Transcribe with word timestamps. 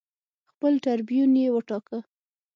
خپل 0.51 0.73
ټربیون 0.83 1.31
یې 1.41 1.47
وټاکه 1.55 1.99